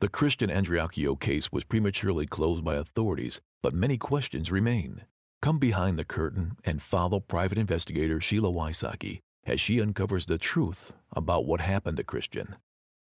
[0.00, 5.02] The Christian Andreacchio case was prematurely closed by authorities, but many questions remain.
[5.42, 10.92] Come behind the curtain and follow private investigator Sheila Wysocki as she uncovers the truth
[11.10, 12.54] about what happened to Christian.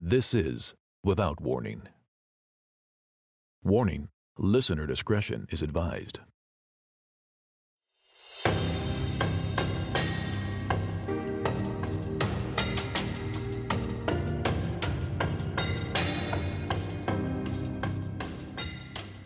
[0.00, 0.74] This is
[1.04, 1.82] Without Warning.
[3.62, 4.08] Warning
[4.38, 6.20] listener discretion is advised.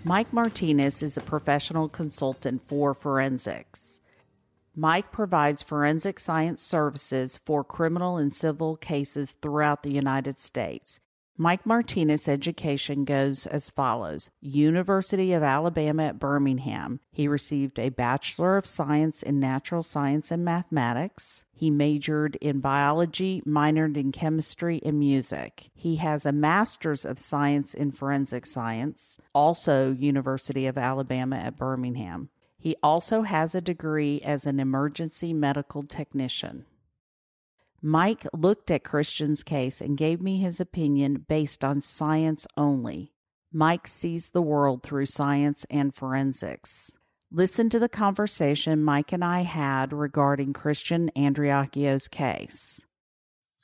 [0.05, 4.01] Mike Martinez is a professional consultant for forensics.
[4.75, 10.99] Mike provides forensic science services for criminal and civil cases throughout the United States.
[11.39, 17.01] Mike Martinez education goes as follows University of Alabama at Birmingham.
[17.11, 21.45] He received a Bachelor of Science in Natural Science and Mathematics.
[21.55, 25.71] He majored in biology, minored in chemistry and music.
[25.75, 32.29] He has a Master's of Science in Forensic Science, also University of Alabama at Birmingham.
[32.59, 36.67] He also has a degree as an emergency medical technician.
[37.85, 43.13] Mike looked at Christian's case and gave me his opinion based on science only.
[43.53, 46.93] Mike sees the world through science and forensics.
[47.33, 52.81] Listen to the conversation Mike and I had regarding Christian Andreacchio's case.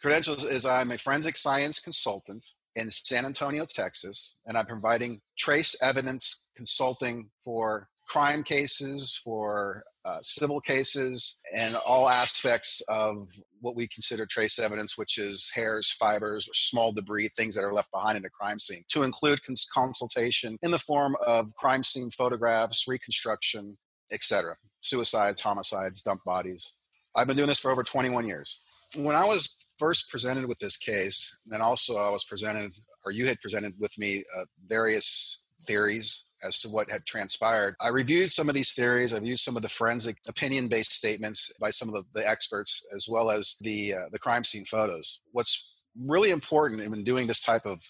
[0.03, 2.45] Credentials is I'm a forensic science consultant
[2.75, 10.19] in San Antonio, Texas, and I'm providing trace evidence consulting for crime cases, for uh,
[10.23, 13.29] civil cases, and all aspects of
[13.61, 17.73] what we consider trace evidence, which is hairs, fibers, or small debris, things that are
[17.73, 21.83] left behind in a crime scene, to include cons- consultation in the form of crime
[21.83, 23.77] scene photographs, reconstruction,
[24.11, 24.57] etc.
[24.81, 26.73] Suicides, homicides, dump bodies.
[27.15, 28.61] I've been doing this for over 21 years.
[28.97, 32.73] When I was first presented with this case, and also I was presented,
[33.05, 37.75] or you had presented with me, uh, various theories as to what had transpired.
[37.81, 39.13] I reviewed some of these theories.
[39.13, 43.07] I've used some of the forensic opinion-based statements by some of the, the experts, as
[43.09, 45.21] well as the uh, the crime scene photos.
[45.33, 45.75] What's
[46.07, 47.81] really important in doing this type of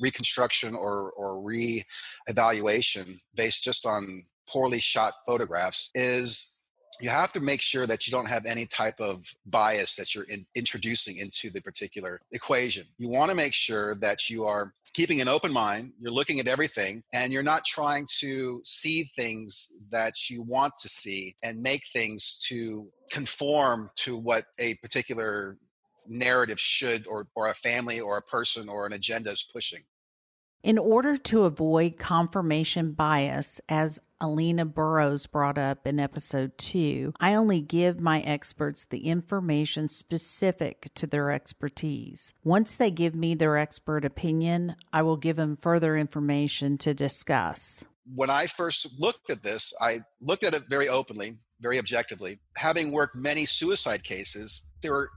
[0.00, 6.55] reconstruction or or re-evaluation based just on poorly shot photographs is
[7.00, 10.24] you have to make sure that you don't have any type of bias that you're
[10.24, 12.84] in, introducing into the particular equation.
[12.98, 16.48] You want to make sure that you are keeping an open mind, you're looking at
[16.48, 21.82] everything, and you're not trying to see things that you want to see and make
[21.92, 25.58] things to conform to what a particular
[26.08, 29.80] narrative should or, or a family or a person or an agenda is pushing.
[30.62, 37.34] In order to avoid confirmation bias, as Alina Burrows brought up in episode two, I
[37.34, 42.32] only give my experts the information specific to their expertise.
[42.42, 47.84] Once they give me their expert opinion, I will give them further information to discuss.
[48.14, 52.38] When I first looked at this, I looked at it very openly, very objectively.
[52.56, 55.10] Having worked many suicide cases, there were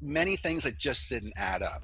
[0.00, 1.82] many things that just didn't add up.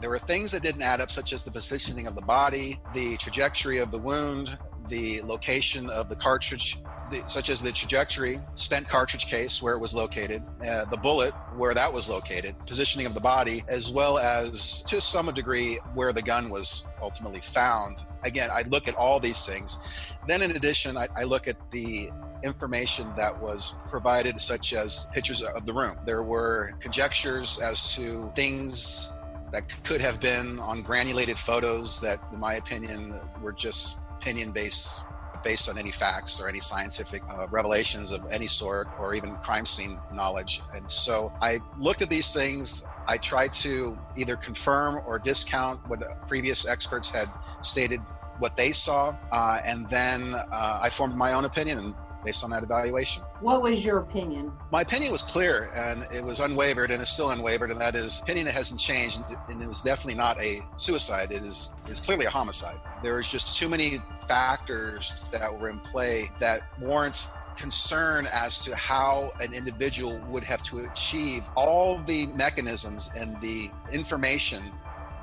[0.00, 3.16] There were things that didn't add up, such as the positioning of the body, the
[3.16, 4.56] trajectory of the wound,
[4.88, 6.78] the location of the cartridge,
[7.10, 11.34] the, such as the trajectory, spent cartridge case where it was located, uh, the bullet
[11.56, 16.12] where that was located, positioning of the body, as well as to some degree where
[16.12, 18.04] the gun was ultimately found.
[18.24, 20.16] Again, I look at all these things.
[20.28, 22.10] Then, in addition, I, I look at the
[22.44, 25.96] information that was provided, such as pictures of the room.
[26.06, 29.12] There were conjectures as to things
[29.52, 35.04] that could have been on granulated photos that, in my opinion, were just opinion based
[35.44, 39.64] based on any facts or any scientific uh, revelations of any sort or even crime
[39.64, 40.60] scene knowledge.
[40.74, 42.84] And so I looked at these things.
[43.06, 47.30] I tried to either confirm or discount what previous experts had
[47.62, 48.00] stated
[48.38, 49.16] what they saw.
[49.32, 51.94] Uh, and then uh, I formed my own opinion
[52.24, 53.22] based on that evaluation.
[53.40, 54.52] What was your opinion?
[54.72, 58.20] My opinion was clear and it was unwavered and it's still unwavered, and that is
[58.20, 61.30] opinion that hasn't changed, and it was definitely not a suicide.
[61.30, 62.78] It is is clearly a homicide.
[63.00, 68.74] There is just too many factors that were in play that warrants concern as to
[68.74, 74.62] how an individual would have to achieve all the mechanisms and the information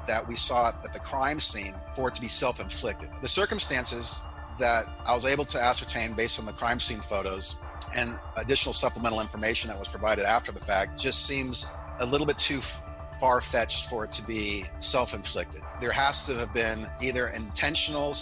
[0.08, 3.10] that we saw at the crime scene for it to be self inflicted.
[3.22, 4.22] The circumstances
[4.58, 7.58] that I was able to ascertain based on the crime scene photos
[7.98, 12.38] and additional supplemental information that was provided after the fact just seems a little bit
[12.38, 12.62] too
[13.20, 15.62] far fetched for it to be self inflicted.
[15.80, 18.16] There has to have been either intentional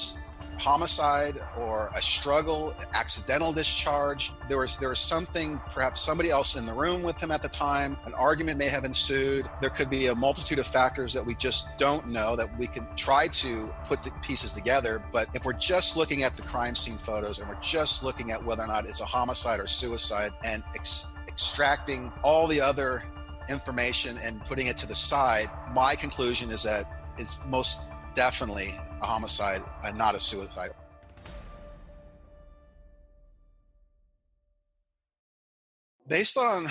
[0.64, 4.32] homicide or a struggle, accidental discharge.
[4.48, 7.50] There was there was something, perhaps somebody else in the room with him at the
[7.50, 7.98] time.
[8.06, 9.50] An argument may have ensued.
[9.60, 12.88] There could be a multitude of factors that we just don't know that we can
[12.96, 15.04] try to put the pieces together.
[15.12, 18.44] But if we're just looking at the crime scene photos and we're just looking at
[18.44, 23.04] whether or not it's a homicide or suicide and ex- extracting all the other
[23.50, 26.86] information and putting it to the side, my conclusion is that
[27.18, 28.70] it's most definitely
[29.02, 30.72] a homicide and not a suicide.
[36.08, 36.68] Based on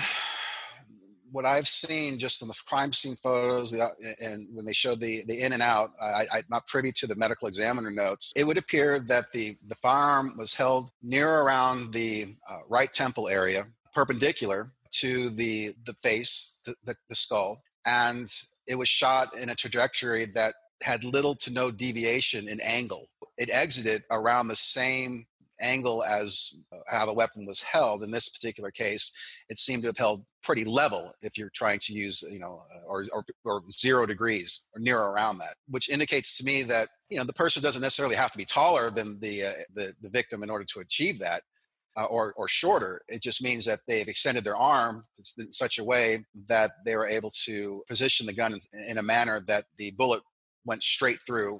[1.33, 5.43] what I've seen just in the crime scene photos, and when they showed the the
[5.43, 8.31] in and out, I, am not privy to the medical examiner notes.
[8.35, 13.27] It would appear that the the firearm was held near around the uh, right temple
[13.27, 13.63] area,
[13.93, 18.27] perpendicular to the the face, the, the, the skull, and
[18.67, 23.07] it was shot in a trajectory that had little to no deviation in angle.
[23.37, 25.25] It exited around the same
[25.61, 28.03] angle as uh, how the weapon was held.
[28.03, 29.11] In this particular case,
[29.49, 32.87] it seemed to have held pretty level if you're trying to use, you know, uh,
[32.87, 37.17] or, or, or zero degrees or near around that, which indicates to me that, you
[37.17, 40.43] know, the person doesn't necessarily have to be taller than the, uh, the, the victim
[40.43, 41.41] in order to achieve that.
[41.95, 43.03] Uh, or, or shorter.
[43.07, 45.03] It just means that they've extended their arm
[45.37, 48.59] in such a way that they were able to position the gun in,
[48.89, 50.23] in a manner that the bullet
[50.65, 51.59] went straight through.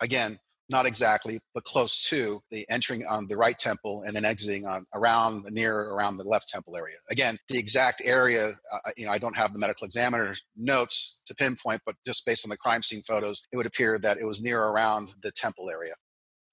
[0.00, 0.38] Again,
[0.70, 4.86] not exactly, but close to the entering on the right temple and then exiting on
[4.94, 6.96] around near around the left temple area.
[7.10, 11.20] Again, the exact area, uh, uh, you know, I don't have the medical examiner's notes
[11.26, 14.24] to pinpoint, but just based on the crime scene photos, it would appear that it
[14.24, 15.92] was near around the temple area.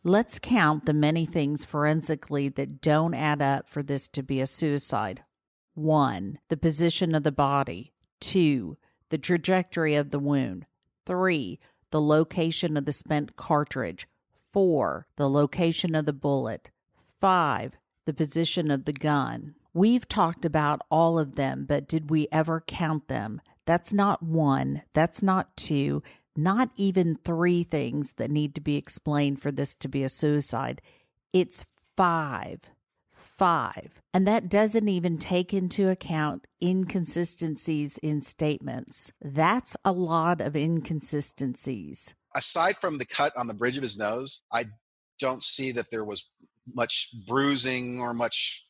[0.03, 4.47] Let's count the many things forensically that don't add up for this to be a
[4.47, 5.23] suicide.
[5.73, 7.93] One, the position of the body.
[8.19, 8.77] Two,
[9.09, 10.65] the trajectory of the wound.
[11.11, 11.59] Three,
[11.89, 14.07] the location of the spent cartridge.
[14.53, 15.07] 4.
[15.17, 16.71] The location of the bullet.
[17.19, 17.73] 5.
[18.05, 19.55] The position of the gun.
[19.73, 23.41] We've talked about all of them, but did we ever count them?
[23.65, 26.01] That's not one, that's not two,
[26.33, 30.81] not even three things that need to be explained for this to be a suicide.
[31.33, 31.65] It's
[31.97, 32.61] five
[33.41, 33.99] five.
[34.13, 39.11] And that doesn't even take into account inconsistencies in statements.
[39.19, 42.13] That's a lot of inconsistencies.
[42.35, 44.65] Aside from the cut on the bridge of his nose, I
[45.19, 46.29] don't see that there was
[46.75, 48.63] much bruising or much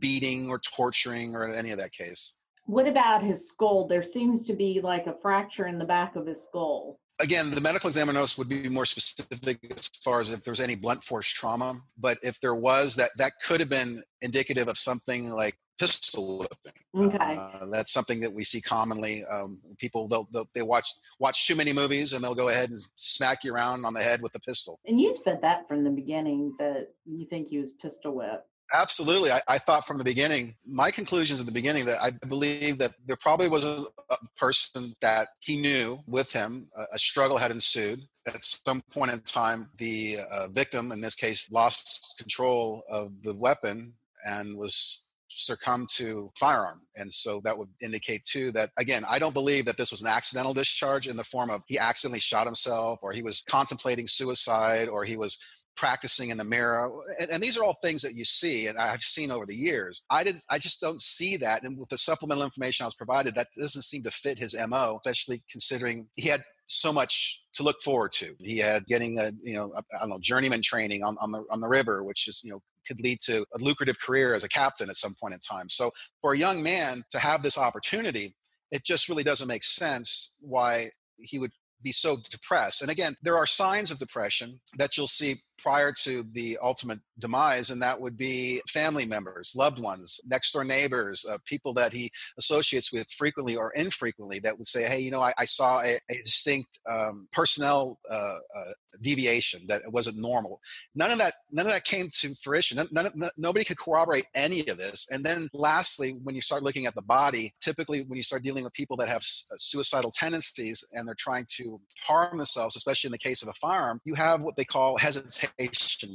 [0.00, 2.38] beating or torturing or any of that case.
[2.64, 3.86] What about his skull?
[3.86, 7.60] There seems to be like a fracture in the back of his skull again, the
[7.60, 11.28] medical examiner notes would be more specific as far as if there's any blunt force
[11.28, 11.80] trauma.
[11.98, 17.14] But if there was, that that could have been indicative of something like pistol whipping.
[17.14, 17.36] Okay.
[17.36, 19.24] Uh, that's something that we see commonly.
[19.30, 22.80] Um, people they'll, they'll, they watch watch too many movies and they'll go ahead and
[22.96, 24.80] smack you around on the head with a pistol.
[24.86, 28.48] And you've said that from the beginning that you think he was pistol whipped.
[28.72, 29.30] Absolutely.
[29.32, 32.92] I, I, thought from the beginning, my conclusions at the beginning that I believe that
[33.06, 36.68] there probably was a, a person that he knew with him.
[36.76, 38.00] A, a, struggle had ensued.
[38.26, 43.34] At some point in time, the uh, victim, in this case, lost control of the
[43.34, 43.94] weapon
[44.26, 49.34] and was succumbed to firearm and so that would indicate too that again i don't
[49.34, 52.98] believe that this was an accidental discharge in the form of he accidentally shot himself
[53.02, 55.38] or he was contemplating suicide or he was
[55.78, 56.90] practicing in the mirror
[57.20, 60.02] and, and, these are all things that you see and i've seen over the years.
[60.10, 63.34] I did i just don't see that and with the supplemental information i was provided
[63.36, 67.80] that doesn't seem to fit his mo especially considering he had so much to look
[67.80, 68.34] forward to.
[68.38, 71.60] He had getting a you know I don't know journeyman training on, on the on
[71.60, 74.88] the river which is you know could lead to a lucrative career as a captain
[74.88, 75.68] at some point in time.
[75.68, 78.34] So for a young man to have this opportunity
[78.70, 81.52] it just really doesn't make sense why he would
[81.82, 82.82] be so depressed.
[82.82, 87.70] And again, there are signs of depression that you'll see prior to the ultimate demise,
[87.70, 92.10] and that would be family members, loved ones, next door neighbors, uh, people that he
[92.38, 95.98] associates with frequently or infrequently that would say, Hey, you know, I, I saw a,
[96.10, 98.14] a distinct um, personnel uh,
[98.56, 98.72] uh,
[99.02, 100.60] deviation that wasn't normal.
[100.94, 102.76] None of that, none of that came to fruition.
[102.76, 105.08] None, none, none, nobody could corroborate any of this.
[105.10, 108.64] And then lastly, when you start looking at the body, typically when you start dealing
[108.64, 113.12] with people that have uh, suicidal tendencies and they're trying to harm themselves, especially in
[113.12, 115.47] the case of a firearm, you have what they call hesitation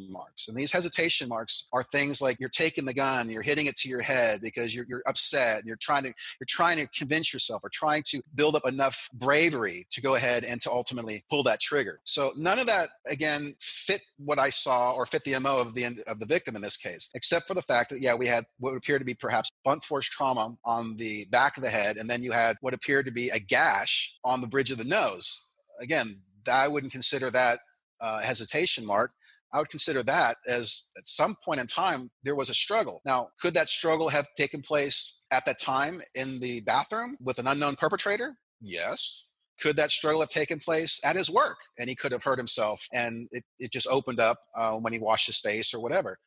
[0.10, 0.48] marks.
[0.48, 3.90] And these hesitation marks are things like you're taking the gun, you're hitting it to
[3.90, 7.70] your head because you're, you're upset, you're trying to you're trying to convince yourself or
[7.70, 12.00] trying to build up enough bravery to go ahead and to ultimately pull that trigger.
[12.04, 15.86] So none of that again fit what I saw or fit the MO of the
[16.08, 18.76] of the victim in this case, except for the fact that yeah, we had what
[18.76, 22.24] appeared to be perhaps blunt force trauma on the back of the head, and then
[22.24, 25.44] you had what appeared to be a gash on the bridge of the nose.
[25.80, 26.22] Again,
[26.52, 27.60] I wouldn't consider that
[28.02, 29.12] uh, hesitation mark.
[29.54, 33.02] I would consider that as at some point in time, there was a struggle.
[33.06, 37.48] Now, could that struggle have taken place at that time in the bathroom with an
[37.48, 38.36] unknown perpetrator?
[38.60, 39.28] Yes.
[39.62, 42.88] Could that struggle have taken place at his work and he could have hurt himself
[42.92, 46.18] and it, it just opened up uh, when he washed his face or whatever?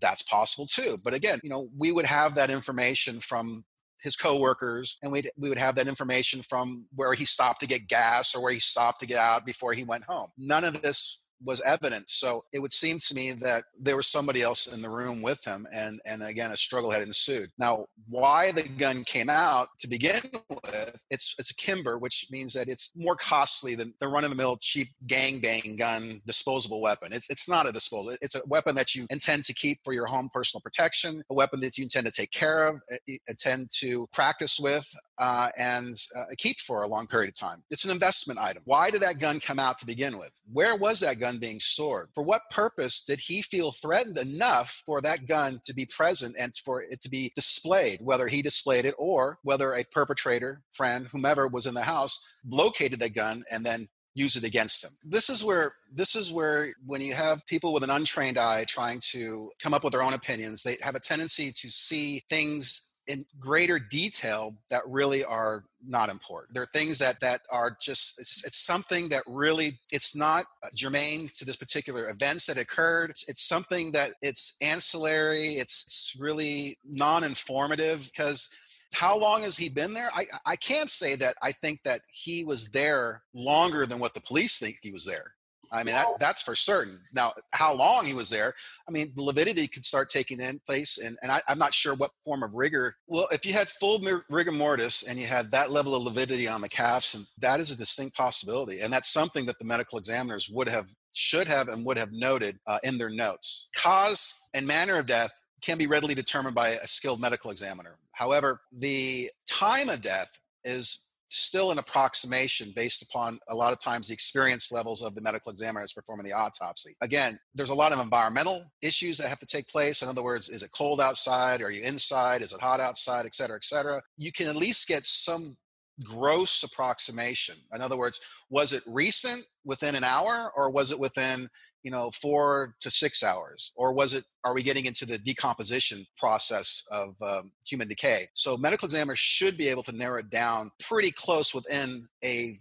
[0.00, 0.98] That's possible too.
[1.02, 3.64] But again, you know, we would have that information from
[4.02, 7.88] his coworkers and we we would have that information from where he stopped to get
[7.88, 10.28] gas or where he stopped to get out before he went home.
[10.36, 12.08] None of this was evident.
[12.08, 15.44] So it would seem to me that there was somebody else in the room with
[15.44, 17.50] him, and and again a struggle had ensued.
[17.58, 21.04] Now, why the gun came out to begin with?
[21.10, 25.40] It's it's a Kimber, which means that it's more costly than the run-of-the-mill cheap gang
[25.40, 27.12] bang gun disposable weapon.
[27.12, 28.16] It's it's not a disposable.
[28.20, 31.60] It's a weapon that you intend to keep for your home personal protection, a weapon
[31.60, 36.24] that you intend to take care of, eh, intend to practice with, uh, and uh,
[36.38, 37.62] keep for a long period of time.
[37.70, 38.62] It's an investment item.
[38.64, 40.40] Why did that gun come out to begin with?
[40.52, 42.08] Where was that gun being stored?
[42.14, 46.54] For what purpose did he feel threatened enough for that gun to be present and
[46.56, 51.48] for it to be displayed, whether he displayed it or whether a perpetrator, friend, whomever
[51.48, 54.92] was in the house located the gun and then use it against them.
[55.04, 59.00] This is where this is where when you have people with an untrained eye trying
[59.10, 63.24] to come up with their own opinions, they have a tendency to see things in
[63.38, 66.54] greater detail that really are not important.
[66.54, 70.44] There are things that that are just it's, it's something that really it's not
[70.74, 73.10] germane to this particular events that occurred.
[73.10, 75.54] It's, it's something that it's ancillary.
[75.54, 78.48] It's, it's really non-informative because
[78.94, 80.10] how long has he been there?
[80.14, 84.20] I I can't say that I think that he was there longer than what the
[84.20, 85.34] police think he was there.
[85.72, 87.00] I mean, that, that's for certain.
[87.14, 88.54] Now, how long he was there,
[88.88, 91.94] I mean, the lividity could start taking in place, and, and I, am not sure
[91.94, 92.94] what form of rigor.
[93.06, 96.60] Well, if you had full rigor mortis and you had that level of lividity on
[96.60, 98.80] the calves, and that is a distinct possibility.
[98.80, 102.58] And that's something that the medical examiners would have, should have, and would have noted
[102.66, 103.68] uh, in their notes.
[103.76, 107.98] Cause and manner of death can be readily determined by a skilled medical examiner.
[108.12, 114.08] However, the time of death is still an approximation based upon a lot of times
[114.08, 116.92] the experience levels of the medical examiner examiners performing the autopsy.
[117.00, 120.02] Again, there's a lot of environmental issues that have to take place.
[120.02, 121.62] In other words, is it cold outside?
[121.62, 122.42] Are you inside?
[122.42, 123.26] Is it hot outside?
[123.26, 124.02] Et cetera, et cetera.
[124.16, 125.56] You can at least get some
[126.04, 127.56] gross approximation.
[127.72, 131.48] In other words, was it recent within an hour or was it within
[131.84, 136.04] you know four to six hours or was it are we getting into the decomposition
[136.16, 140.70] process of um, human decay so medical examiners should be able to narrow it down
[140.80, 142.54] pretty close within a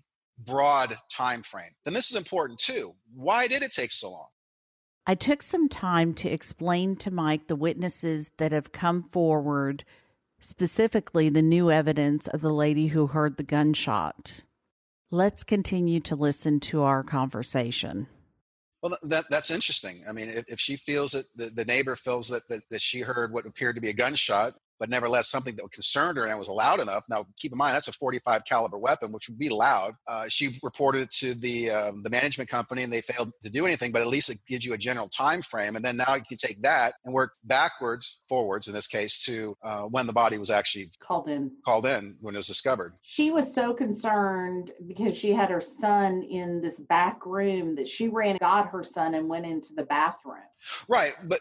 [0.46, 4.28] broad time frame then this is important too why did it take so long
[5.06, 9.84] I took some time to explain to Mike the witnesses that have come forward,
[10.40, 14.44] specifically the new evidence of the lady who heard the gunshot.
[15.12, 18.08] Let's continue to listen to our conversation.
[18.84, 20.02] Well, that that's interesting.
[20.10, 23.02] I mean, if, if she feels that the, the neighbor feels that, that, that she
[23.02, 26.38] heard what appeared to be a gunshot, but nevertheless something that concerned her and it
[26.38, 27.06] was loud enough.
[27.10, 29.94] Now, keep in mind that's a 45 caliber weapon, which would be loud.
[30.08, 33.66] Uh, she reported it to the um, the management company, and they failed to do
[33.66, 33.92] anything.
[33.92, 36.38] But at least it gives you a general time frame, and then now you can
[36.38, 40.50] take that and work backwards, forwards in this case, to uh, when the body was
[40.50, 41.52] actually called in.
[41.66, 42.94] Called in when it was discovered.
[43.04, 48.08] She was so concerned because she had her son in this back room that she
[48.08, 50.44] ran, got her son, and went into the bathroom.
[50.88, 51.40] Right, but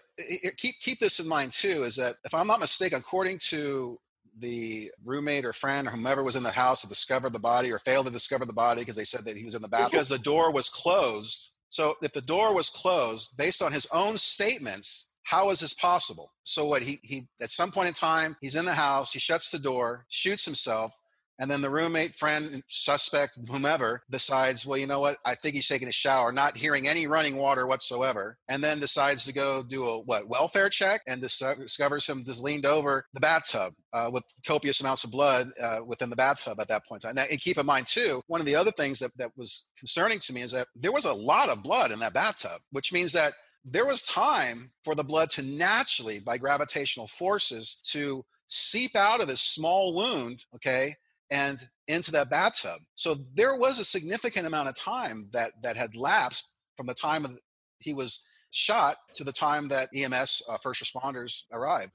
[0.57, 1.85] keep keep this in mind too.
[1.85, 3.99] Is that if I'm not mistaken, according to
[4.39, 7.79] the roommate or friend or whomever was in the house that discovered the body or
[7.79, 10.09] failed to discover the body because they said that he was in the bathroom because
[10.09, 11.51] the door was closed.
[11.71, 16.33] So if the door was closed, based on his own statements, how is this possible?
[16.45, 19.51] So what he he at some point in time, he's in the house, he shuts
[19.51, 20.97] the door, shoots himself,
[21.39, 25.17] and then the roommate, friend, suspect, whomever decides, well, you know what?
[25.25, 29.25] I think he's taking a shower, not hearing any running water whatsoever, and then decides
[29.25, 33.73] to go do a what welfare check and discovers him just leaned over the bathtub
[33.93, 37.27] uh, with copious amounts of blood uh, within the bathtub at that point in time.
[37.31, 40.33] And keep in mind too, one of the other things that, that was concerning to
[40.33, 43.33] me is that there was a lot of blood in that bathtub, which means that
[43.65, 49.29] there was time for the blood to naturally, by gravitational forces, to seep out of
[49.29, 50.93] this small wound, okay,
[51.33, 52.79] and into that bathtub.
[52.95, 57.27] So there was a significant amount of time that that had lapsed from the time
[57.79, 61.91] he was shot to the time that EMS uh, first responders arrived.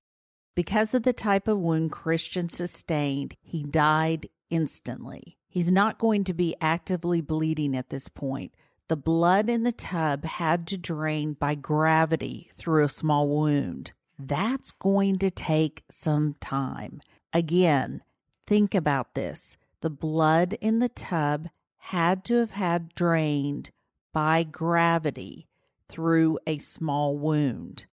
[0.55, 5.37] Because of the type of wound Christian sustained, he died instantly.
[5.47, 8.53] He's not going to be actively bleeding at this point.
[8.89, 13.91] The blood in the tub had to drain by gravity through a small wound.
[14.17, 17.01] That's going to take some time.
[17.33, 18.01] Again,
[18.47, 23.69] Think about this the blood in the tub had to have had drained
[24.13, 25.47] by gravity
[25.89, 27.85] through a small wound.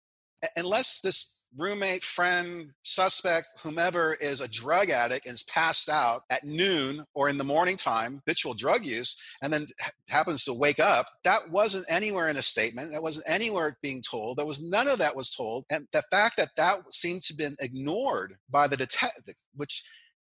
[0.56, 6.44] Unless this roommate, friend, suspect, whomever is a drug addict and is passed out at
[6.44, 9.66] noon or in the morning time, habitual drug use, and then
[10.08, 12.92] happens to wake up, that wasn't anywhere in a statement.
[12.92, 14.38] That wasn't anywhere being told.
[14.38, 15.64] There was none of that was told.
[15.70, 19.82] And the fact that that seemed to have been ignored by the detective, which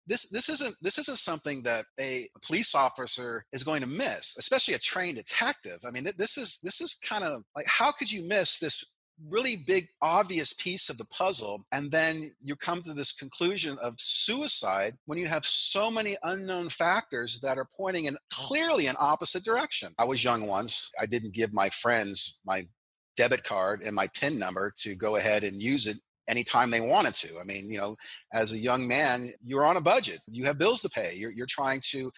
[0.09, 4.73] this this isn't this isn't something that a police officer is going to miss especially
[4.73, 5.77] a trained detective.
[5.87, 8.83] I mean this is this is kind of like how could you miss this
[9.27, 13.93] really big obvious piece of the puzzle and then you come to this conclusion of
[13.97, 19.43] suicide when you have so many unknown factors that are pointing in clearly an opposite
[19.43, 19.93] direction?
[19.99, 20.89] I was young once.
[21.01, 22.63] I didn't give my friends my
[23.17, 25.97] debit card and my pin number to go ahead and use it
[26.29, 27.95] anytime they wanted to i mean you know
[28.33, 31.47] as a young man you're on a budget you have bills to pay you're, you're
[31.47, 32.11] trying to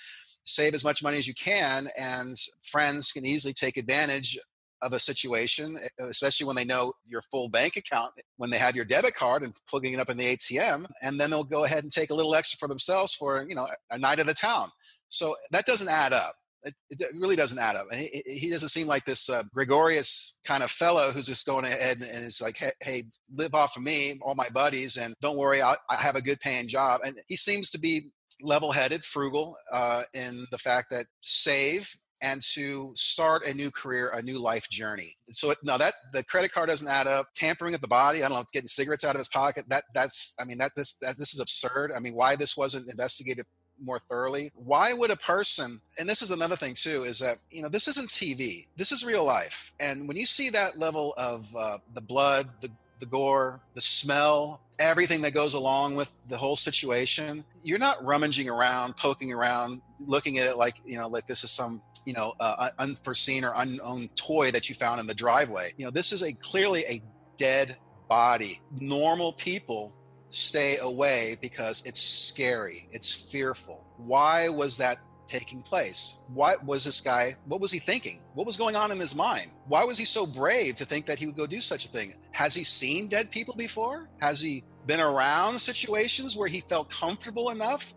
[0.44, 4.38] save as much money as you can and friends can easily take advantage
[4.82, 8.86] of a situation, especially when they know your full bank account, when they have your
[8.86, 11.92] debit card and plugging it up in the ATM, and then they'll go ahead and
[11.92, 14.70] take a little extra for themselves for you know a night at a town.
[15.10, 16.36] So that doesn't add up.
[16.64, 17.88] It, it really doesn't add up.
[17.92, 21.66] And he, he doesn't seem like this uh, gregarious kind of fellow who's just going
[21.66, 23.04] ahead and, and is like, hey, hey,
[23.36, 26.40] live off of me, all my buddies, and don't worry, I'll, I have a good
[26.40, 27.02] paying job.
[27.06, 32.92] And he seems to be level-headed, frugal uh, in the fact that save and to
[32.96, 35.12] start a new career, a new life journey.
[35.30, 37.28] So now that the credit card doesn't add up.
[37.36, 39.66] Tampering with the body, I don't know, getting cigarettes out of his pocket.
[39.70, 41.92] That that's, I mean, that this that this is absurd.
[41.92, 43.46] I mean, why this wasn't investigated
[43.82, 44.52] more thoroughly.
[44.56, 47.88] Why would a person, and this is another thing too, is that, you know, this
[47.88, 49.74] isn't TV, this is real life.
[49.80, 52.70] And when you see that level of uh, the blood, the,
[53.00, 58.50] the gore, the smell, everything that goes along with the whole situation, you're not rummaging
[58.50, 62.34] around, poking around, looking at it like, you know, like this is some you know
[62.40, 66.24] uh, unforeseen or unknown toy that you found in the driveway you know this is
[66.24, 67.00] a clearly a
[67.38, 67.78] dead
[68.10, 69.94] body normal people
[70.32, 73.86] stay away because it's scary it's fearful.
[73.98, 74.98] Why was that
[75.28, 76.24] taking place?
[76.34, 78.20] What was this guy what was he thinking?
[78.34, 79.50] What was going on in his mind?
[79.68, 82.14] Why was he so brave to think that he would go do such a thing?
[82.32, 84.10] Has he seen dead people before?
[84.22, 87.94] Has he been around situations where he felt comfortable enough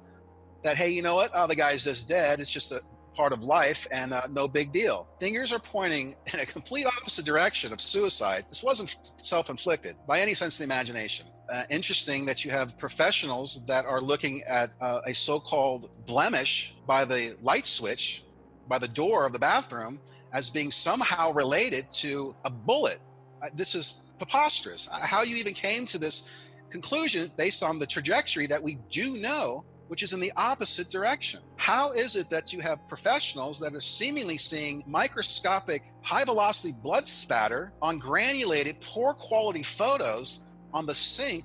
[0.65, 1.31] that hey you know what?
[1.35, 2.41] Oh the guy's just dead.
[2.41, 2.81] It's just a
[3.15, 5.09] part of life and uh, no big deal.
[5.21, 8.45] Fingers are pointing in a complete opposite direction of suicide.
[8.49, 11.27] This wasn't self inflicted by any sense of the imagination.
[11.53, 16.75] Uh, interesting that you have professionals that are looking at uh, a so called blemish
[16.87, 18.25] by the light switch,
[18.67, 20.01] by the door of the bathroom,
[20.33, 22.99] as being somehow related to a bullet.
[23.43, 24.89] Uh, this is preposterous.
[24.91, 29.65] How you even came to this conclusion based on the trajectory that we do know
[29.95, 31.39] which is in the opposite direction.
[31.55, 37.07] How is it that you have professionals that are seemingly seeing microscopic high velocity blood
[37.07, 41.45] spatter on granulated, poor quality photos on the sink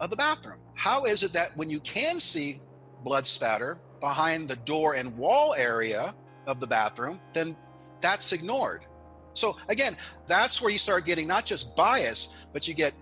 [0.00, 0.58] of the bathroom?
[0.74, 2.56] How is it that when you can see
[3.04, 6.14] blood spatter behind the door and wall area
[6.46, 7.56] of the bathroom, then
[8.02, 8.84] that's ignored?
[9.32, 9.96] So, again,
[10.26, 12.92] that's where you start getting not just bias, but you get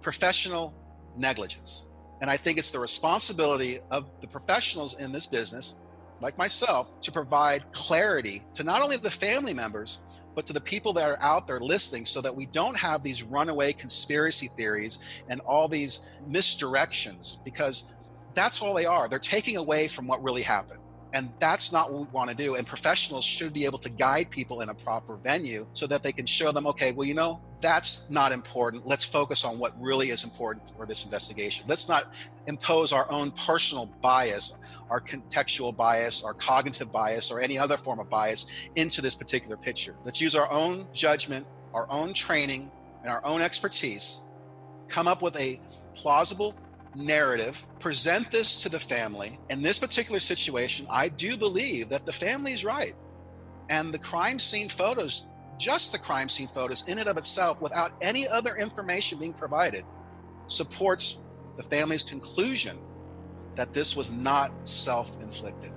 [0.00, 0.72] professional
[1.16, 1.85] negligence.
[2.20, 5.80] And I think it's the responsibility of the professionals in this business,
[6.20, 10.00] like myself, to provide clarity to not only the family members,
[10.34, 13.22] but to the people that are out there listening so that we don't have these
[13.22, 17.92] runaway conspiracy theories and all these misdirections because
[18.34, 19.08] that's all they are.
[19.08, 20.80] They're taking away from what really happened.
[21.12, 22.56] And that's not what we want to do.
[22.56, 26.12] And professionals should be able to guide people in a proper venue so that they
[26.12, 28.86] can show them, okay, well, you know, that's not important.
[28.86, 31.64] Let's focus on what really is important for this investigation.
[31.68, 32.12] Let's not
[32.46, 34.58] impose our own personal bias,
[34.90, 39.56] our contextual bias, our cognitive bias, or any other form of bias into this particular
[39.56, 39.94] picture.
[40.04, 42.70] Let's use our own judgment, our own training,
[43.02, 44.22] and our own expertise,
[44.88, 45.60] come up with a
[45.94, 46.56] plausible
[46.96, 49.38] narrative, present this to the family.
[49.50, 52.94] In this particular situation, I do believe that the family is right.
[53.68, 55.28] And the crime scene photos,
[55.58, 59.84] just the crime scene photos in and of itself, without any other information being provided,
[60.48, 61.18] supports
[61.56, 62.78] the family's conclusion
[63.56, 65.72] that this was not self inflicted.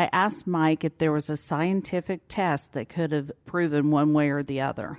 [0.00, 4.30] I asked Mike if there was a scientific test that could have proven one way
[4.30, 4.96] or the other.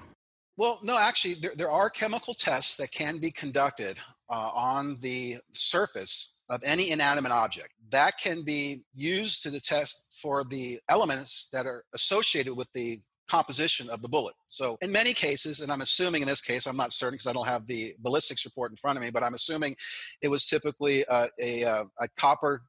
[0.58, 3.98] Well, no, actually, there, there are chemical tests that can be conducted
[4.30, 7.70] uh, on the surface of any inanimate object.
[7.90, 13.00] That can be used to the test for the elements that are associated with the
[13.28, 14.36] composition of the bullet.
[14.50, 17.34] So, in many cases, and I'm assuming in this case, I'm not certain because I
[17.34, 19.76] don't have the ballistics report in front of me, but I'm assuming
[20.22, 22.62] it was typically a, a, uh, a copper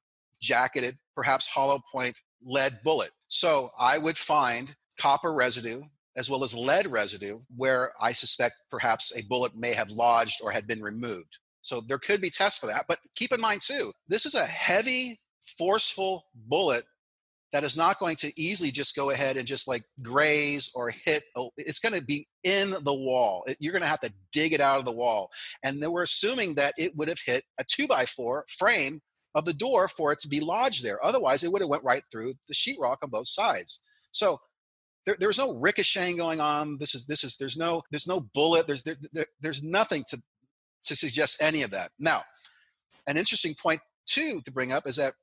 [0.42, 3.12] jacketed, perhaps hollow point lead bullet.
[3.28, 5.80] So, I would find copper residue
[6.16, 10.50] as well as lead residue where I suspect perhaps a bullet may have lodged or
[10.50, 11.38] had been removed.
[11.62, 12.84] So there could be tests for that.
[12.88, 15.18] But keep in mind, too, this is a heavy,
[15.56, 16.84] forceful bullet
[17.52, 21.22] that is not going to easily just go ahead and just like graze or hit.
[21.56, 23.44] It's going to be in the wall.
[23.58, 25.30] You're going to have to dig it out of the wall.
[25.62, 29.00] And then we're assuming that it would have hit a two by four frame
[29.34, 31.04] of the door for it to be lodged there.
[31.04, 33.82] Otherwise, it would have went right through the sheetrock on both sides.
[34.12, 34.38] So
[35.06, 36.78] there, there's no ricocheting going on.
[36.78, 38.66] This is this is there's no there's no bullet.
[38.66, 40.22] There's there, there, there's nothing to
[40.84, 41.90] to suggest any of that.
[41.98, 42.22] Now,
[43.06, 45.14] an interesting point too to bring up is that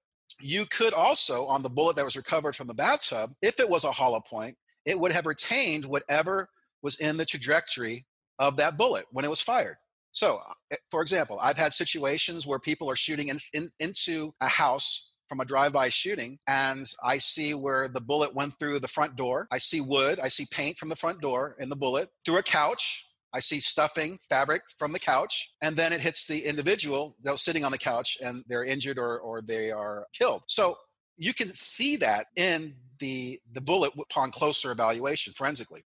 [0.41, 3.83] you could also on the bullet that was recovered from the bathtub, if it was
[3.83, 6.49] a hollow point, it would have retained whatever
[6.81, 8.05] was in the trajectory
[8.37, 9.75] of that bullet when it was fired.
[10.11, 10.41] So,
[10.71, 15.13] eh, for example, I've had situations where people are shooting in, in, into a house
[15.27, 19.47] from a drive-by shooting and I see where the bullet went through the front door.
[19.51, 22.43] I see wood, I see paint from the front door in the bullet, through a
[22.43, 23.05] couch.
[23.31, 27.43] I see stuffing, fabric from the couch, and then it hits the individual that was
[27.43, 30.43] sitting on the couch and they're injured or, or they are killed.
[30.47, 30.75] So
[31.15, 35.83] you can see that in the, the bullet upon closer evaluation forensically.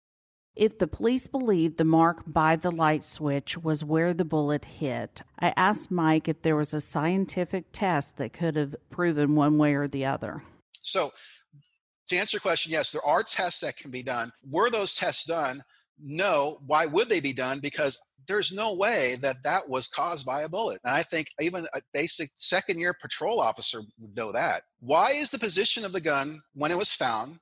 [0.56, 5.24] If the police believed the mark by the light switch was where the bullet hit,
[5.39, 9.74] I asked Mike if there was a scientific test that could have proven one way
[9.74, 10.44] or the other.
[10.82, 11.12] So,
[12.08, 14.32] to answer your question, yes, there are tests that can be done.
[14.48, 15.63] Were those tests done?
[16.00, 16.60] No.
[16.68, 17.60] Why would they be done?
[17.60, 20.82] Because there's no way that that was caused by a bullet.
[20.84, 24.62] And I think even a basic second year patrol officer would know that.
[24.82, 27.39] Why is the position of the gun when it was found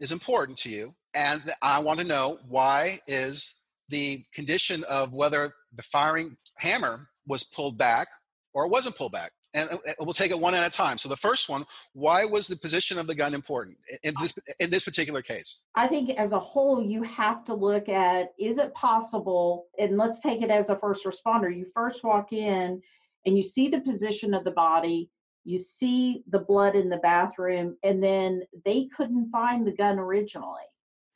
[0.00, 0.92] is important to you?
[1.14, 7.44] And I want to know why is the condition of whether the firing hammer was
[7.44, 8.08] pulled back
[8.54, 9.32] or it wasn't pulled back.
[9.56, 10.98] And uh, uh, we'll take it one at a time.
[10.98, 14.68] So the first one, why was the position of the gun important in this in
[14.68, 15.62] this particular case?
[15.76, 20.20] I think as a whole, you have to look at is it possible, and let's
[20.20, 21.56] take it as a first responder.
[21.56, 22.82] You first walk in
[23.26, 25.08] and you see the position of the body,
[25.44, 30.64] you see the blood in the bathroom, and then they couldn't find the gun originally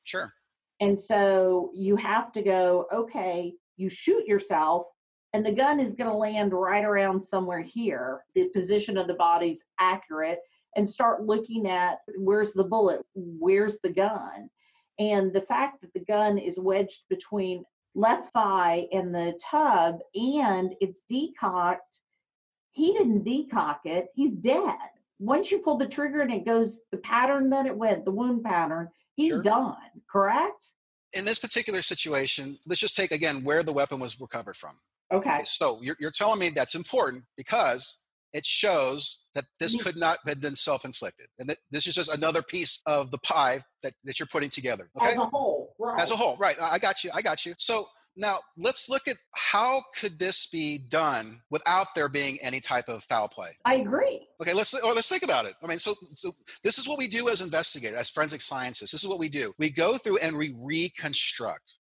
[0.08, 0.32] Sure.
[0.80, 4.86] And so you have to go, okay, you shoot yourself,
[5.34, 8.24] and the gun is going to land right around somewhere here.
[8.34, 10.38] The position of the body's accurate,
[10.76, 14.48] and start looking at where's the bullet, where's the gun.
[14.98, 20.74] And the fact that the gun is wedged between left thigh and the tub and
[20.80, 22.00] it's decocked,
[22.72, 24.76] he didn't decock it, he's dead.
[25.18, 28.44] Once you pull the trigger and it goes the pattern that it went, the wound
[28.44, 28.88] pattern,
[29.18, 29.42] he's sure.
[29.42, 29.76] done,
[30.10, 30.70] correct?
[31.12, 34.74] In this particular situation, let's just take again where the weapon was recovered from.
[35.12, 35.30] Okay.
[35.30, 39.86] okay so you're, you're telling me that's important because it shows that this mm-hmm.
[39.86, 43.58] could not have been self-inflicted and that this is just another piece of the pie
[43.82, 46.78] that, that you're putting together okay as a whole right as a whole right i
[46.78, 47.86] got you i got you so
[48.18, 53.04] now let's look at how could this be done without there being any type of
[53.04, 53.50] foul play.
[53.64, 54.26] I agree.
[54.42, 55.54] Okay, let's or let's think about it.
[55.62, 58.90] I mean, so so this is what we do as investigators, as forensic scientists.
[58.90, 59.52] This is what we do.
[59.58, 61.76] We go through and we reconstruct.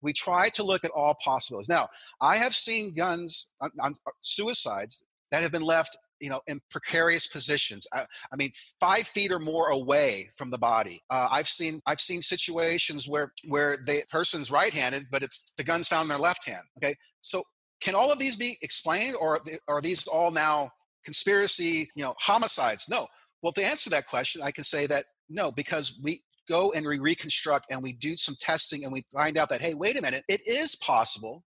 [0.00, 1.68] We try to look at all possibilities.
[1.68, 1.88] Now,
[2.20, 7.26] I have seen guns on, on suicides that have been left you know in precarious
[7.26, 11.00] positions I, I, mean five feet or more away from the body.
[11.10, 15.88] Uh, i've seen i've seen situations where where the person's right-handed but it's the gun's
[15.88, 16.94] found in their left hand okay?
[17.20, 17.42] So
[17.80, 20.70] can all of these be explained or are these all now
[21.04, 22.88] conspiracy you know homicides?
[22.88, 23.08] No.
[23.42, 26.98] Well to answer that question i can say that no because we go and we
[26.98, 30.22] reconstruct and we do some testing and we find out that hey wait a minute
[30.28, 31.42] it is possible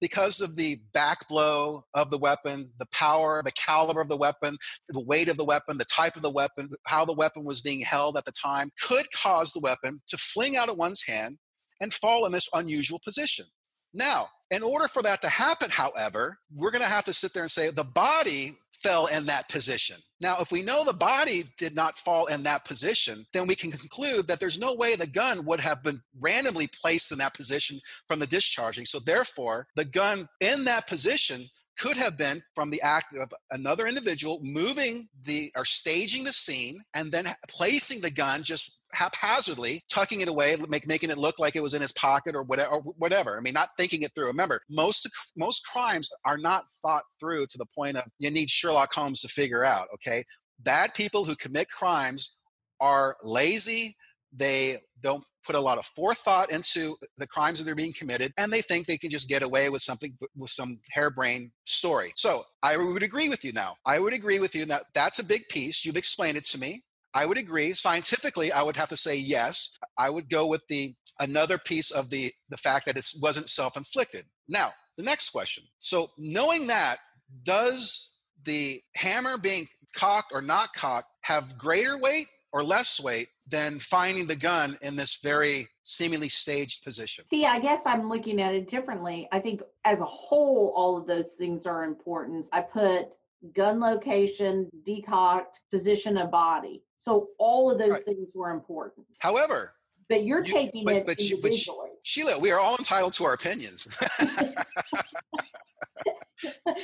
[0.00, 4.56] because of the back blow of the weapon, the power, the caliber of the weapon,
[4.88, 7.80] the weight of the weapon, the type of the weapon, how the weapon was being
[7.80, 11.38] held at the time, could cause the weapon to fling out of one's hand
[11.80, 13.46] and fall in this unusual position.
[13.92, 17.42] Now, in order for that to happen, however, we're going to have to sit there
[17.42, 19.96] and say the body fell in that position.
[20.20, 23.70] Now, if we know the body did not fall in that position, then we can
[23.70, 27.78] conclude that there's no way the gun would have been randomly placed in that position
[28.08, 28.86] from the discharging.
[28.86, 31.42] So, therefore, the gun in that position
[31.78, 36.78] could have been from the act of another individual moving the or staging the scene
[36.92, 41.56] and then placing the gun just haphazardly, tucking it away, make, making it look like
[41.56, 43.36] it was in his pocket or whatever, or whatever.
[43.36, 44.26] I mean, not thinking it through.
[44.26, 48.92] Remember, most most crimes are not thought through to the point of you need Sherlock
[48.92, 49.88] Holmes to figure out.
[49.94, 50.24] Okay,
[50.60, 52.36] bad people who commit crimes
[52.80, 53.96] are lazy.
[54.32, 58.52] they don't put a lot of forethought into the crimes that they're being committed and
[58.52, 62.76] they think they can just get away with something with some harebrained story so i
[62.76, 65.84] would agree with you now i would agree with you that that's a big piece
[65.84, 66.82] you've explained it to me
[67.14, 70.94] i would agree scientifically i would have to say yes i would go with the
[71.20, 76.08] another piece of the the fact that it wasn't self-inflicted now the next question so
[76.18, 76.96] knowing that
[77.44, 83.78] does the hammer being cocked or not cocked have greater weight or less weight than
[83.78, 87.24] finding the gun in this very seemingly staged position.
[87.26, 89.28] See, I guess I'm looking at it differently.
[89.32, 92.46] I think as a whole, all of those things are important.
[92.52, 93.08] I put
[93.54, 96.82] gun location, decocked, position of body.
[97.00, 98.04] So all of those right.
[98.04, 99.06] things were important.
[99.18, 99.74] However,
[100.08, 101.90] but you're you, taking but, it but, individually.
[101.92, 103.88] But Sheila, we are all entitled to our opinions.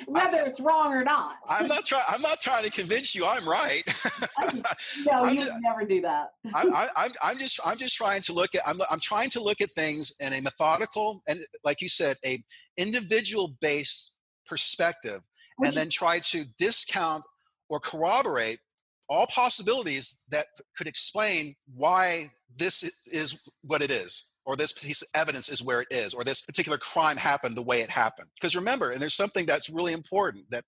[0.06, 1.36] whether it's wrong or not.
[1.48, 2.04] I'm not trying.
[2.08, 3.82] I'm not trying to convince you I'm right.
[5.06, 6.28] no, you would never do that.
[6.54, 8.62] I'm, I'm, I'm just, I'm just trying to look at.
[8.66, 12.42] I'm, I'm trying to look at things in a methodical and, like you said, a
[12.76, 14.12] individual based
[14.46, 15.20] perspective,
[15.56, 17.24] Which and then try to discount
[17.68, 18.58] or corroborate
[19.08, 22.24] all possibilities that could explain why
[22.56, 26.22] this is what it is or this piece of evidence is where it is, or
[26.22, 28.28] this particular crime happened the way it happened.
[28.36, 30.64] Because remember, and there's something that's really important that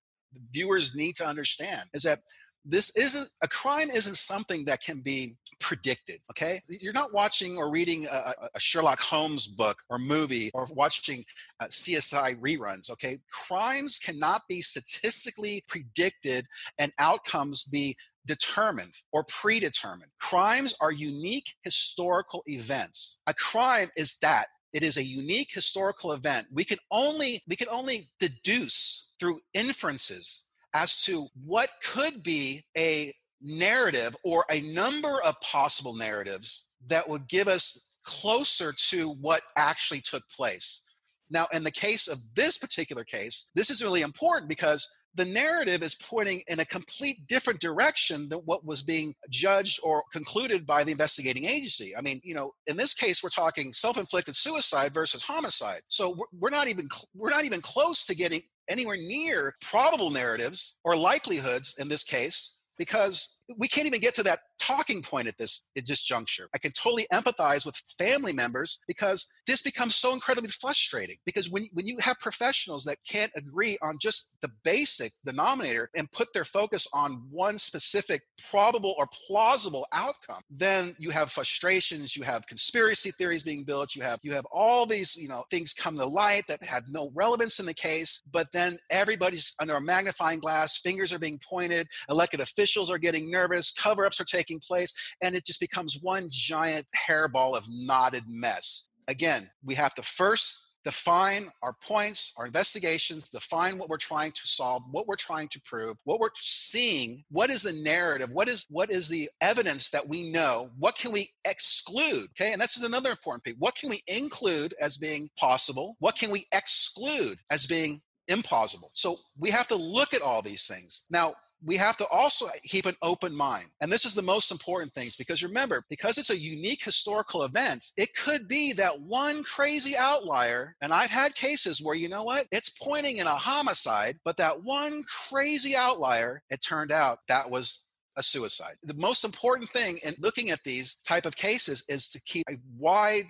[0.51, 2.19] viewers need to understand is that
[2.65, 7.71] this isn't a crime isn't something that can be predicted okay you're not watching or
[7.71, 11.23] reading a, a sherlock holmes book or movie or watching
[11.61, 16.45] uh, csi reruns okay crimes cannot be statistically predicted
[16.77, 20.11] and outcomes be determined or predetermined.
[20.19, 23.19] Crimes are unique historical events.
[23.27, 26.47] A crime is that it is a unique historical event.
[26.51, 33.11] We can only we can only deduce through inferences as to what could be a
[33.41, 40.01] narrative or a number of possible narratives that would give us closer to what actually
[40.01, 40.85] took place.
[41.31, 45.83] Now, in the case of this particular case, this is really important because the narrative
[45.83, 50.81] is pointing in a complete different direction than what was being judged or concluded by
[50.81, 51.91] the investigating agency.
[51.93, 55.81] I mean, you know, in this case, we're talking self-inflicted suicide versus homicide.
[55.89, 60.95] So we're not even we're not even close to getting anywhere near probable narratives or
[60.95, 65.69] likelihoods in this case because we can't even get to that talking point at this
[65.77, 66.49] at this juncture.
[66.53, 71.17] I can totally empathize with family members because this becomes so incredibly frustrating.
[71.25, 76.11] Because when when you have professionals that can't agree on just the basic denominator and
[76.11, 82.23] put their focus on one specific probable or plausible outcome, then you have frustrations, you
[82.23, 85.97] have conspiracy theories being built, you have you have all these you know things come
[85.97, 90.39] to light that have no relevance in the case, but then everybody's under a magnifying
[90.39, 95.35] glass, fingers are being pointed, elected officials are getting nervous, cover-ups are taking place, and
[95.35, 98.89] it just becomes one giant hairball of knotted mess.
[99.07, 104.41] Again, we have to first define our points, our investigations, define what we're trying to
[104.45, 108.65] solve, what we're trying to prove, what we're seeing, what is the narrative, what is
[108.69, 112.27] what is the evidence that we know, what can we exclude?
[112.29, 113.55] Okay, and that's another important piece.
[113.59, 115.95] What can we include as being possible?
[115.99, 118.91] What can we exclude as being impossible?
[118.93, 121.05] So we have to look at all these things.
[121.09, 123.67] Now, we have to also keep an open mind.
[123.81, 127.91] And this is the most important thing because remember, because it's a unique historical event,
[127.97, 130.75] it could be that one crazy outlier.
[130.81, 134.63] And I've had cases where, you know what, it's pointing in a homicide, but that
[134.63, 138.75] one crazy outlier, it turned out that was a suicide.
[138.83, 142.57] The most important thing in looking at these type of cases is to keep a
[142.77, 143.25] wide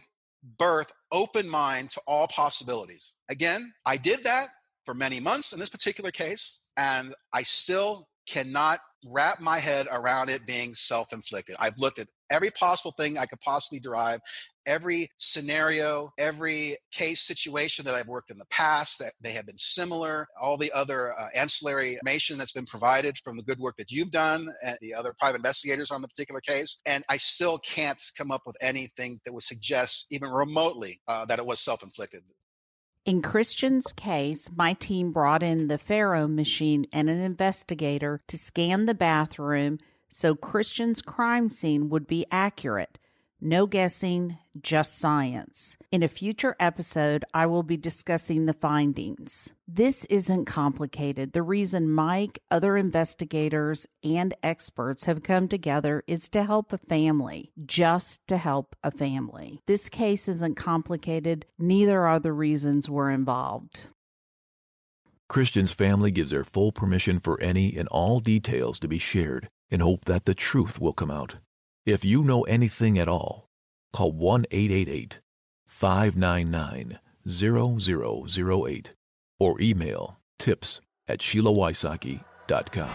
[0.57, 3.15] berth, open mind to all possibilities.
[3.29, 4.49] Again, I did that
[4.85, 10.29] for many months in this particular case, and I still cannot wrap my head around
[10.29, 11.55] it being self inflicted.
[11.59, 14.19] I've looked at every possible thing I could possibly derive,
[14.65, 19.57] every scenario, every case situation that I've worked in the past that they have been
[19.57, 23.91] similar, all the other uh, ancillary information that's been provided from the good work that
[23.91, 26.81] you've done and the other private investigators on the particular case.
[26.85, 31.39] And I still can't come up with anything that would suggest, even remotely, uh, that
[31.39, 32.21] it was self inflicted.
[33.10, 38.86] In Christian's case, my team brought in the Faro machine and an investigator to scan
[38.86, 43.00] the bathroom so Christian's crime scene would be accurate.
[43.41, 45.78] No guessing, just science.
[45.93, 49.54] In a future episode, I will be discussing the findings.
[49.65, 51.32] This isn't complicated.
[51.32, 57.54] The reason Mike, other investigators, and experts have come together is to help a family,
[57.65, 59.62] just to help a family.
[59.67, 63.88] This case isn't complicated, neither are the reasons we're involved.
[65.30, 69.80] Christian's family gives their full permission for any and all details to be shared in
[69.80, 71.38] hope that the truth will come out.
[71.85, 73.49] If you know anything at all,
[73.93, 75.19] call 1 888
[75.67, 78.93] 599 0008
[79.39, 82.89] or email tips at SheilaWysocki.com.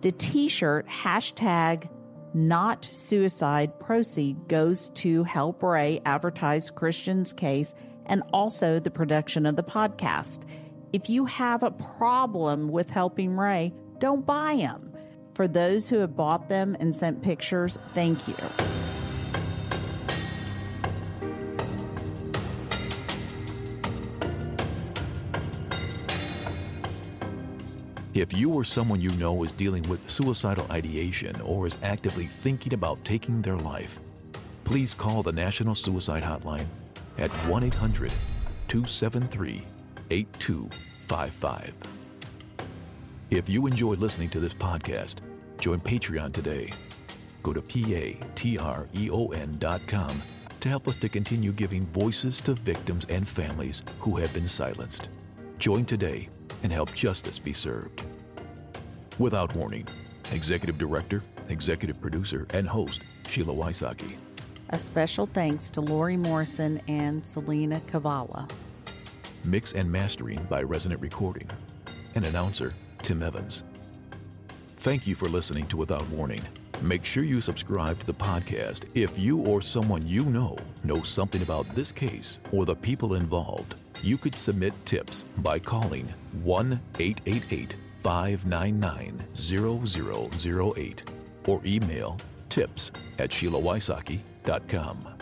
[0.00, 1.88] The t shirt hashtag
[2.34, 7.74] not suicide proceed goes to help Ray advertise Christian's case
[8.06, 10.40] and also the production of the podcast.
[10.92, 14.93] If you have a problem with helping Ray, don't buy them.
[15.34, 18.36] For those who have bought them and sent pictures, thank you.
[28.14, 32.72] If you or someone you know is dealing with suicidal ideation or is actively thinking
[32.72, 33.98] about taking their life,
[34.62, 36.66] please call the National Suicide Hotline
[37.18, 38.12] at 1 800
[38.68, 39.62] 273
[40.10, 41.93] 8255.
[43.34, 45.16] If you enjoy listening to this podcast,
[45.58, 46.70] join Patreon today.
[47.42, 48.22] Go to patreon.com
[50.60, 55.08] to help us to continue giving voices to victims and families who have been silenced.
[55.58, 56.28] Join today
[56.62, 58.04] and help justice be served.
[59.18, 59.88] Without warning,
[60.30, 64.14] Executive Director, Executive Producer, and Host Sheila Wysocki.
[64.68, 68.48] A special thanks to Lori Morrison and Selena Cavala.
[69.44, 71.50] Mix and mastering by Resonant Recording.
[72.14, 72.72] And announcer
[73.04, 73.64] Tim Evans.
[74.78, 76.40] Thank you for listening to Without Warning.
[76.80, 81.42] Make sure you subscribe to the podcast if you or someone you know knows something
[81.42, 83.74] about this case or the people involved.
[84.02, 86.08] You could submit tips by calling
[86.42, 89.20] 1 888 599
[90.74, 91.12] 0008
[91.46, 92.16] or email
[92.48, 95.13] tips at SheilaWysocki.com.